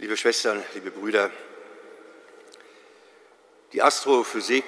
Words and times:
Liebe 0.00 0.16
Schwestern, 0.16 0.62
liebe 0.74 0.92
Brüder, 0.92 1.28
die 3.72 3.82
Astrophysik 3.82 4.64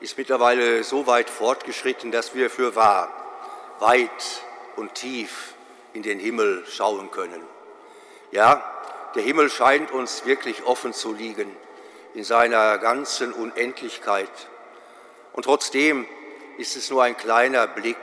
ist 0.00 0.18
mittlerweile 0.18 0.84
so 0.84 1.06
weit 1.06 1.30
fortgeschritten, 1.30 2.12
dass 2.12 2.34
wir 2.34 2.50
für 2.50 2.76
wahr 2.76 3.10
weit 3.78 4.42
und 4.76 4.94
tief 4.94 5.54
in 5.94 6.02
den 6.02 6.18
Himmel 6.18 6.66
schauen 6.68 7.10
können. 7.10 7.42
Ja, 8.30 8.62
der 9.14 9.22
Himmel 9.22 9.48
scheint 9.48 9.90
uns 9.90 10.26
wirklich 10.26 10.64
offen 10.64 10.92
zu 10.92 11.14
liegen 11.14 11.56
in 12.12 12.22
seiner 12.22 12.76
ganzen 12.76 13.32
Unendlichkeit. 13.32 14.28
Und 15.32 15.44
trotzdem 15.44 16.06
ist 16.58 16.76
es 16.76 16.90
nur 16.90 17.02
ein 17.04 17.16
kleiner 17.16 17.66
Blick, 17.66 17.96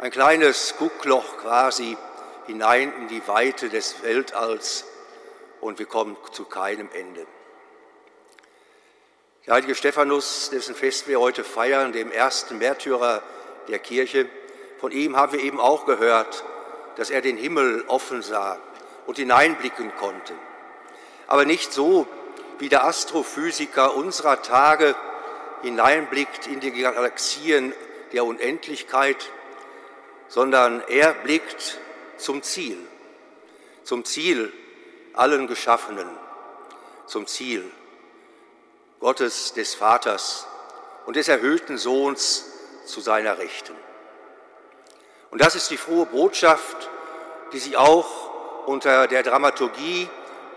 ein 0.00 0.10
kleines 0.10 0.76
Guckloch 0.78 1.36
quasi 1.36 1.98
hinein 2.46 2.90
in 3.00 3.08
die 3.08 3.28
Weite 3.28 3.68
des 3.68 4.02
Weltalls 4.02 4.86
und 5.66 5.80
wir 5.80 5.86
kommen 5.86 6.16
zu 6.30 6.44
keinem 6.44 6.88
Ende. 6.92 7.26
Der 9.46 9.54
heilige 9.54 9.74
Stephanus, 9.74 10.48
dessen 10.50 10.76
Fest 10.76 11.08
wir 11.08 11.18
heute 11.18 11.42
feiern, 11.42 11.92
dem 11.92 12.12
ersten 12.12 12.58
Märtyrer 12.58 13.20
der 13.66 13.80
Kirche, 13.80 14.28
von 14.78 14.92
ihm 14.92 15.16
haben 15.16 15.32
wir 15.32 15.40
eben 15.40 15.58
auch 15.58 15.84
gehört, 15.84 16.44
dass 16.94 17.10
er 17.10 17.20
den 17.20 17.36
Himmel 17.36 17.84
offen 17.88 18.22
sah 18.22 18.58
und 19.06 19.16
hineinblicken 19.16 19.92
konnte. 19.96 20.34
Aber 21.26 21.44
nicht 21.44 21.72
so, 21.72 22.06
wie 22.60 22.68
der 22.68 22.84
Astrophysiker 22.84 23.96
unserer 23.96 24.42
Tage 24.42 24.94
hineinblickt 25.62 26.46
in 26.46 26.60
die 26.60 26.70
Galaxien 26.70 27.72
der 28.12 28.24
Unendlichkeit, 28.24 29.30
sondern 30.28 30.80
er 30.88 31.12
blickt 31.12 31.80
zum 32.18 32.44
Ziel, 32.44 32.78
zum 33.82 34.04
Ziel 34.04 34.52
allen 35.16 35.46
Geschaffenen 35.46 36.08
zum 37.06 37.26
Ziel 37.26 37.70
Gottes 39.00 39.52
des 39.52 39.74
Vaters 39.74 40.46
und 41.06 41.16
des 41.16 41.28
erhöhten 41.28 41.78
Sohns 41.78 42.44
zu 42.86 43.00
seiner 43.00 43.38
Rechten. 43.38 43.74
Und 45.30 45.40
das 45.40 45.54
ist 45.54 45.70
die 45.70 45.76
frohe 45.76 46.06
Botschaft, 46.06 46.88
die 47.52 47.58
sich 47.58 47.76
auch 47.76 48.66
unter 48.66 49.06
der 49.06 49.22
Dramaturgie 49.22 50.08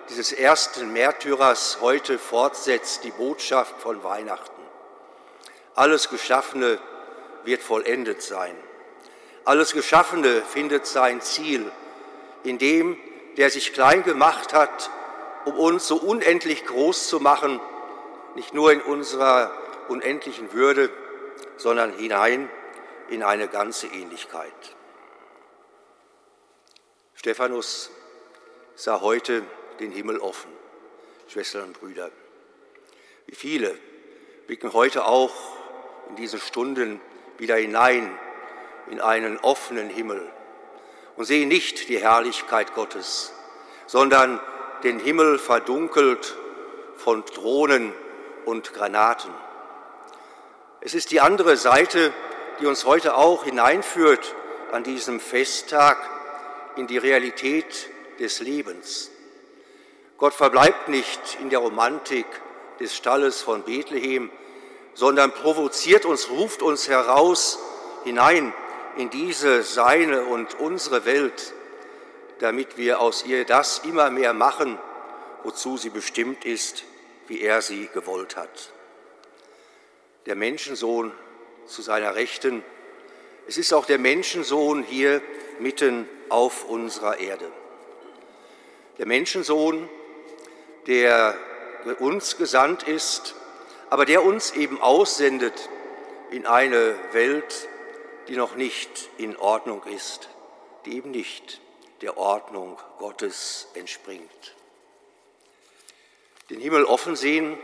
dieses 0.10 0.32
ersten 0.32 0.92
Märtyrers 0.92 1.80
heute 1.82 2.18
fortsetzt, 2.18 3.04
die 3.04 3.12
Botschaft 3.12 3.80
von 3.80 4.04
Weihnachten. 4.04 4.62
Alles 5.76 6.10
Geschaffene 6.10 6.80
wird 7.44 7.62
vollendet 7.62 8.22
sein. 8.22 8.56
Alles 9.46 9.74
Geschaffene 9.74 10.42
findet 10.42 10.86
sein 10.86 11.22
Ziel 11.22 11.72
in 12.44 12.58
dem, 12.58 12.98
der 13.38 13.50
sich 13.50 13.74
klein 13.74 14.04
gemacht 14.04 14.54
hat, 14.54 14.90
um 15.46 15.58
uns 15.58 15.88
so 15.88 15.98
unendlich 15.98 16.66
groß 16.66 17.08
zu 17.08 17.20
machen, 17.20 17.60
nicht 18.36 18.54
nur 18.54 18.72
in 18.72 18.82
unserer 18.82 19.52
unendlichen 19.88 20.54
Würde, 20.54 20.90
sondern 21.58 21.94
hinein 21.94 22.50
in 23.10 23.24
eine 23.24 23.48
ganze 23.48 23.88
Ähnlichkeit. 23.88 24.54
Stephanus 27.16 27.92
sah 28.76 29.02
heute 29.02 29.44
den 29.80 29.92
Himmel 29.92 30.20
offen, 30.20 30.52
Schwestern 31.28 31.64
und 31.64 31.80
Brüder. 31.80 32.12
Wie 33.26 33.36
viele 33.36 33.78
blicken 34.48 34.74
heute 34.74 35.06
auch 35.06 35.34
in 36.10 36.16
diesen 36.16 36.40
Stunden 36.40 37.02
wieder 37.38 37.56
hinein 37.56 38.18
in 38.90 39.02
einen 39.02 39.38
offenen 39.38 39.90
Himmel 39.90 40.32
und 41.20 41.26
sehen 41.26 41.50
nicht 41.50 41.90
die 41.90 42.00
Herrlichkeit 42.00 42.74
Gottes, 42.76 43.34
sondern 43.88 44.40
den 44.84 45.00
Himmel 45.00 45.38
verdunkelt 45.38 46.38
von 46.96 47.26
Drohnen 47.26 47.92
und 48.46 48.74
Granaten. 48.74 49.30
Es 50.80 50.94
ist 50.94 51.12
die 51.12 51.20
andere 51.20 51.58
Seite, 51.58 52.14
die 52.62 52.68
uns 52.68 52.86
heute 52.86 53.18
auch 53.18 53.44
hineinführt 53.44 54.34
an 54.72 54.84
diesem 54.86 55.20
Festtag 55.20 55.98
in 56.78 56.88
die 56.88 56.98
Realität 56.98 57.90
des 58.22 58.40
Lebens. 58.40 59.12
Gott 60.18 60.34
verbleibt 60.34 60.88
nicht 60.88 61.20
in 61.42 61.50
der 61.50 61.60
Romantik 61.60 62.28
des 62.80 62.96
Stalles 62.96 63.42
von 63.42 63.64
Bethlehem, 63.64 64.32
sondern 64.94 65.34
provoziert 65.34 66.06
uns, 66.06 66.30
ruft 66.30 66.62
uns 66.62 66.88
heraus 66.88 67.60
hinein 68.06 68.54
in 69.00 69.10
diese 69.10 69.64
seine 69.64 70.26
und 70.26 70.60
unsere 70.60 71.06
Welt, 71.06 71.54
damit 72.40 72.78
wir 72.78 73.00
aus 73.00 73.24
ihr 73.26 73.46
das 73.46 73.80
immer 73.86 74.10
mehr 74.10 74.34
machen, 74.34 74.78
wozu 75.44 75.78
sie 75.78 75.90
bestimmt 75.90 76.44
ist, 76.44 76.84
wie 77.28 77.40
er 77.40 77.62
sie 77.62 77.88
gewollt 77.94 78.36
hat. 78.36 78.74
Der 80.26 80.36
Menschensohn 80.36 81.14
zu 81.66 81.82
seiner 81.82 82.16
Rechten, 82.16 82.62
es 83.48 83.58
ist 83.58 83.74
auch 83.74 83.86
der 83.86 84.00
Menschensohn 84.00 84.84
hier 84.84 85.22
mitten 85.60 86.06
auf 86.28 86.66
unserer 86.66 87.22
Erde. 87.22 87.50
Der 88.98 89.06
Menschensohn, 89.06 89.88
der 90.88 91.38
uns 92.00 92.36
gesandt 92.36 92.84
ist, 92.84 93.34
aber 93.90 94.04
der 94.04 94.26
uns 94.26 94.52
eben 94.52 94.82
aussendet 94.82 95.70
in 96.32 96.46
eine 96.46 96.96
Welt, 97.14 97.69
die 98.30 98.38
noch 98.38 98.56
nicht 98.56 99.10
in 99.18 99.36
Ordnung 99.36 99.84
ist, 99.84 100.30
die 100.86 100.96
eben 100.96 101.12
nicht 101.12 101.60
der 102.02 102.18
Ordnung 102.18 102.80
Gottes 103.00 103.68
entspringt. 103.74 104.56
Den 106.50 106.62
Himmel 106.62 106.86
offen 106.86 107.16
sehen, 107.16 107.58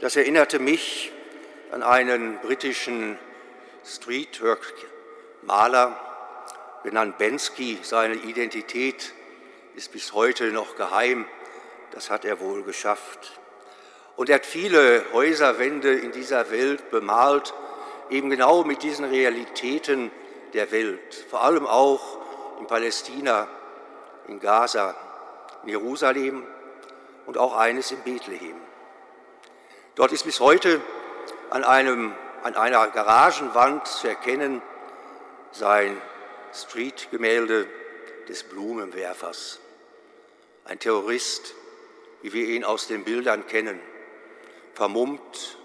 das 0.00 0.16
erinnerte 0.16 0.58
mich 0.58 1.12
an 1.70 1.82
einen 1.82 2.38
britischen 2.40 3.18
Streetwork-Maler, 3.84 6.00
genannt 6.82 7.18
Bensky. 7.18 7.78
Seine 7.82 8.14
Identität 8.14 9.12
ist 9.76 9.92
bis 9.92 10.14
heute 10.14 10.46
noch 10.46 10.76
geheim. 10.76 11.26
Das 11.90 12.08
hat 12.08 12.24
er 12.24 12.40
wohl 12.40 12.62
geschafft. 12.62 13.38
Und 14.16 14.30
er 14.30 14.36
hat 14.36 14.46
viele 14.46 15.04
Häuserwände 15.12 15.92
in 15.92 16.12
dieser 16.12 16.50
Welt 16.50 16.90
bemalt 16.90 17.52
eben 18.10 18.30
genau 18.30 18.64
mit 18.64 18.82
diesen 18.82 19.04
Realitäten 19.04 20.10
der 20.52 20.70
Welt, 20.70 21.14
vor 21.30 21.42
allem 21.42 21.66
auch 21.66 22.18
in 22.60 22.66
Palästina, 22.66 23.48
in 24.28 24.40
Gaza, 24.40 24.94
in 25.62 25.70
Jerusalem 25.70 26.46
und 27.26 27.38
auch 27.38 27.56
eines 27.56 27.90
in 27.90 28.00
Bethlehem. 28.02 28.56
Dort 29.94 30.12
ist 30.12 30.24
bis 30.24 30.40
heute 30.40 30.80
an, 31.50 31.64
einem, 31.64 32.14
an 32.42 32.54
einer 32.56 32.88
Garagenwand 32.88 33.86
zu 33.86 34.08
erkennen 34.08 34.62
sein 35.52 36.00
Street-Gemälde 36.52 37.66
des 38.28 38.44
Blumenwerfers. 38.44 39.60
Ein 40.64 40.78
Terrorist, 40.78 41.54
wie 42.22 42.32
wir 42.32 42.46
ihn 42.48 42.64
aus 42.64 42.86
den 42.86 43.04
Bildern 43.04 43.46
kennen, 43.46 43.78
vermummt, 44.74 45.58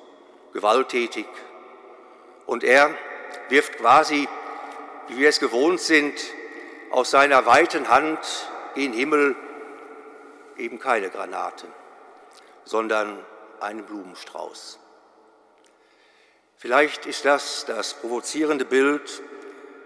gewalttätig, 0.54 1.26
und 2.50 2.64
er 2.64 2.96
wirft 3.50 3.78
quasi, 3.78 4.28
wie 5.08 5.18
wir 5.18 5.30
es 5.30 5.40
gewohnt 5.40 5.80
sind, 5.80 6.20
aus 6.90 7.12
seiner 7.12 7.46
weiten 7.46 7.90
Hand 7.90 8.18
gen 8.74 8.92
Himmel 8.92 9.36
eben 10.58 10.80
keine 10.80 11.12
Granate, 11.12 11.68
sondern 12.64 13.24
einen 13.60 13.84
Blumenstrauß. 13.84 14.80
Vielleicht 16.58 17.06
ist 17.06 17.24
das 17.24 17.66
das 17.66 17.94
provozierende 17.94 18.66
Bild 18.66 19.22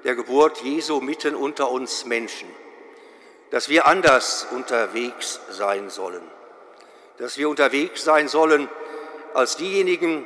der 0.05 0.15
Geburt 0.15 0.61
Jesu 0.61 1.01
mitten 1.01 1.35
unter 1.35 1.69
uns 1.69 2.05
Menschen, 2.05 2.47
dass 3.51 3.67
wir 3.67 3.87
anders 3.87 4.47
unterwegs 4.51 5.41
sein 5.49 5.89
sollen, 5.89 6.23
dass 7.17 7.37
wir 7.37 7.49
unterwegs 7.49 8.05
sein 8.05 8.29
sollen 8.29 8.69
als 9.33 9.57
diejenigen, 9.57 10.25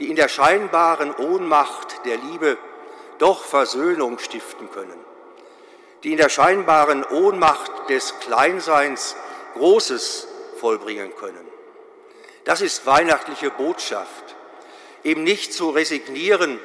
die 0.00 0.08
in 0.08 0.16
der 0.16 0.28
scheinbaren 0.28 1.14
Ohnmacht 1.14 2.04
der 2.06 2.16
Liebe 2.16 2.56
doch 3.18 3.44
Versöhnung 3.44 4.18
stiften 4.18 4.70
können, 4.70 4.98
die 6.02 6.12
in 6.12 6.16
der 6.16 6.30
scheinbaren 6.30 7.04
Ohnmacht 7.04 7.70
des 7.90 8.18
Kleinseins 8.20 9.14
Großes 9.54 10.26
vollbringen 10.58 11.14
können. 11.16 11.46
Das 12.44 12.62
ist 12.62 12.86
weihnachtliche 12.86 13.50
Botschaft, 13.50 14.36
eben 15.04 15.22
nicht 15.22 15.52
zu 15.52 15.68
resignieren, 15.68 16.58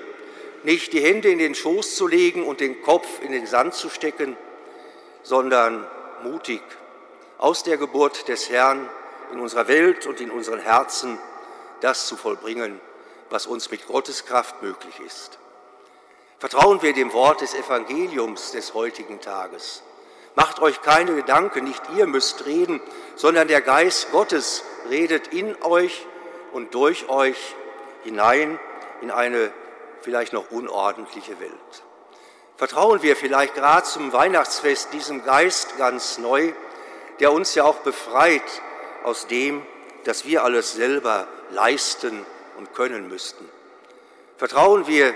nicht 0.63 0.93
die 0.93 1.01
Hände 1.01 1.29
in 1.29 1.37
den 1.37 1.55
Schoß 1.55 1.95
zu 1.95 2.07
legen 2.07 2.45
und 2.45 2.61
den 2.61 2.81
Kopf 2.81 3.21
in 3.21 3.33
den 3.33 3.45
Sand 3.45 3.73
zu 3.73 3.89
stecken, 3.89 4.37
sondern 5.23 5.85
mutig 6.23 6.61
aus 7.37 7.63
der 7.63 7.77
Geburt 7.77 8.29
des 8.29 8.49
Herrn 8.49 8.89
in 9.33 9.39
unserer 9.41 9.67
Welt 9.67 10.07
und 10.07 10.21
in 10.21 10.31
unseren 10.31 10.59
Herzen 10.59 11.19
das 11.81 12.07
zu 12.07 12.15
vollbringen, 12.15 12.79
was 13.29 13.47
uns 13.47 13.71
mit 13.71 13.87
Gottes 13.87 14.25
Kraft 14.25 14.61
möglich 14.61 14.99
ist. 15.05 15.37
Vertrauen 16.39 16.81
wir 16.81 16.93
dem 16.93 17.13
Wort 17.13 17.41
des 17.41 17.53
Evangeliums 17.53 18.51
des 18.51 18.73
heutigen 18.73 19.21
Tages, 19.21 19.83
Macht 20.35 20.59
euch 20.59 20.81
keine 20.81 21.15
Gedanken, 21.15 21.63
nicht 21.63 21.81
ihr 21.95 22.07
müsst 22.07 22.45
reden, 22.45 22.81
sondern 23.15 23.47
der 23.47 23.61
Geist 23.61 24.11
Gottes 24.11 24.63
redet 24.89 25.29
in 25.29 25.55
euch 25.63 26.05
und 26.51 26.73
durch 26.75 27.07
euch 27.07 27.37
hinein 28.03 28.59
in 29.01 29.11
eine 29.11 29.51
vielleicht 30.01 30.33
noch 30.33 30.51
unordentliche 30.51 31.39
Welt. 31.39 31.51
Vertrauen 32.57 33.01
wir 33.01 33.15
vielleicht 33.15 33.55
gerade 33.55 33.85
zum 33.85 34.11
Weihnachtsfest 34.11 34.91
diesem 34.91 35.23
Geist 35.23 35.77
ganz 35.77 36.17
neu, 36.17 36.51
der 37.21 37.31
uns 37.31 37.55
ja 37.55 37.63
auch 37.63 37.79
befreit 37.79 38.61
aus 39.03 39.27
dem, 39.27 39.65
dass 40.03 40.25
wir 40.25 40.43
alles 40.43 40.73
selber 40.73 41.27
leisten 41.51 42.25
und 42.57 42.73
können 42.73 43.07
müssten. 43.07 43.47
Vertrauen 44.37 44.87
wir 44.87 45.13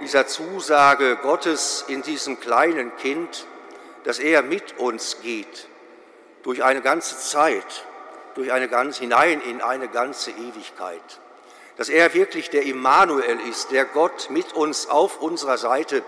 dieser 0.00 0.26
Zusage 0.26 1.16
Gottes 1.16 1.84
in 1.88 2.02
diesem 2.02 2.38
kleinen 2.40 2.96
Kind, 2.96 3.46
dass 4.04 4.18
er 4.18 4.42
mit 4.42 4.78
uns 4.78 5.20
geht 5.22 5.68
durch 6.42 6.62
eine 6.62 6.80
ganze 6.80 7.18
Zeit, 7.18 7.84
durch 8.34 8.52
eine 8.52 8.68
ganz 8.68 8.98
hinein 8.98 9.40
in 9.40 9.60
eine 9.60 9.88
ganze 9.88 10.30
Ewigkeit. 10.30 11.20
Dass 11.76 11.88
er 11.88 12.14
wirklich 12.14 12.50
der 12.50 12.62
Immanuel 12.62 13.38
ist, 13.48 13.70
der 13.70 13.84
Gott 13.84 14.30
mit 14.30 14.52
uns 14.52 14.88
auf 14.88 15.20
unserer 15.20 15.58
Seite 15.58 16.02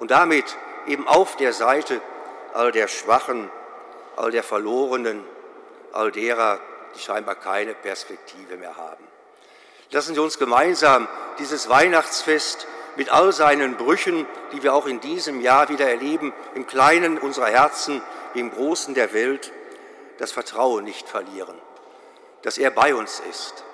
und 0.00 0.10
damit 0.10 0.56
eben 0.86 1.06
auf 1.06 1.36
der 1.36 1.52
Seite 1.52 2.00
all 2.54 2.72
der 2.72 2.88
Schwachen, 2.88 3.50
all 4.16 4.30
der 4.30 4.42
Verlorenen, 4.42 5.22
all 5.92 6.10
derer, 6.10 6.60
die 6.94 7.00
scheinbar 7.00 7.34
keine 7.34 7.74
Perspektive 7.74 8.56
mehr 8.56 8.76
haben. 8.76 9.04
Lassen 9.90 10.14
Sie 10.14 10.20
uns 10.20 10.38
gemeinsam 10.38 11.08
dieses 11.38 11.68
Weihnachtsfest 11.68 12.66
mit 12.96 13.10
all 13.10 13.32
seinen 13.32 13.76
Brüchen, 13.76 14.26
die 14.52 14.62
wir 14.62 14.74
auch 14.74 14.86
in 14.86 15.00
diesem 15.00 15.40
Jahr 15.40 15.68
wieder 15.68 15.88
erleben, 15.88 16.32
im 16.54 16.66
Kleinen 16.66 17.18
unserer 17.18 17.48
Herzen, 17.48 18.02
im 18.34 18.50
Großen 18.50 18.94
der 18.94 19.12
Welt, 19.12 19.52
das 20.18 20.32
Vertrauen 20.32 20.84
nicht 20.84 21.08
verlieren, 21.08 21.56
dass 22.42 22.58
er 22.58 22.70
bei 22.70 22.94
uns 22.94 23.20
ist 23.30 23.64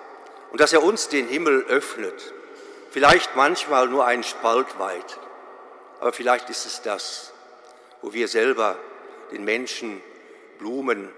und 0.51 0.61
dass 0.61 0.73
er 0.73 0.83
uns 0.83 1.09
den 1.09 1.29
Himmel 1.29 1.65
öffnet, 1.69 2.35
vielleicht 2.91 3.37
manchmal 3.37 3.89
nur 3.89 4.05
einen 4.05 4.25
Spalt 4.25 4.79
weit, 4.79 5.19
aber 6.01 6.13
vielleicht 6.13 6.51
ist 6.51 6.67
es 6.67 6.83
das, 6.83 7.33
wo 8.03 8.13
wir 8.13 8.27
selber 8.27 8.77
den 9.31 9.45
Menschen 9.45 10.03
Blumen 10.59 11.09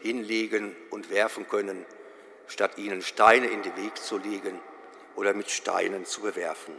hinlegen 0.00 0.76
und 0.90 1.10
werfen 1.10 1.48
können, 1.48 1.86
statt 2.48 2.78
ihnen 2.78 3.02
Steine 3.02 3.46
in 3.46 3.62
den 3.62 3.76
Weg 3.76 3.96
zu 3.96 4.18
legen 4.18 4.60
oder 5.14 5.34
mit 5.34 5.50
Steinen 5.50 6.04
zu 6.04 6.22
bewerfen. 6.22 6.74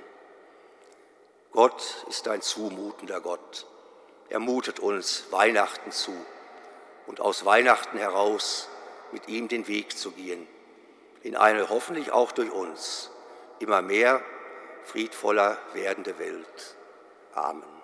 Gott 1.52 2.06
ist 2.10 2.28
ein 2.28 2.42
zumutender 2.42 3.22
Gott. 3.22 3.66
Er 4.30 4.40
mutet 4.40 4.80
uns 4.80 5.26
Weihnachten 5.32 5.92
zu 5.92 6.14
und 7.08 7.22
aus 7.22 7.46
Weihnachten 7.46 7.98
heraus 7.98 8.70
mit 9.12 9.28
ihm 9.28 9.48
den 9.48 9.68
Weg 9.68 9.98
zu 9.98 10.12
gehen, 10.12 10.48
in 11.24 11.36
eine 11.36 11.70
hoffentlich 11.70 12.12
auch 12.12 12.32
durch 12.32 12.52
uns 12.52 13.10
immer 13.60 13.82
mehr 13.82 14.22
friedvoller 14.84 15.58
werdende 15.74 16.18
Welt. 16.20 16.76
Amen. 17.34 17.79